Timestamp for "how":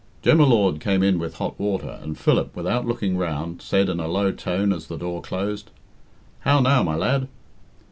6.39-6.59